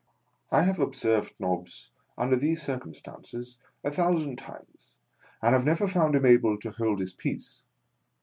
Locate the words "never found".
5.63-6.15